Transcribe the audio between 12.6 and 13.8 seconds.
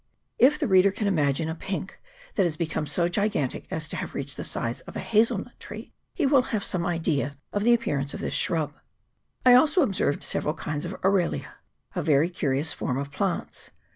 form of plants.